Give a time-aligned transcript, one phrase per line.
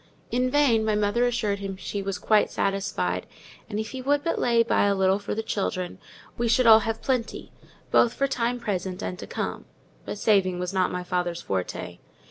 [0.31, 3.27] In vain my mother assured him she was quite satisfied;
[3.69, 5.99] and if he would but lay by a little for the children,
[6.39, 7.51] we should all have plenty,
[7.91, 9.65] both for time present and to come:
[10.03, 11.99] but saving was not my father's forte.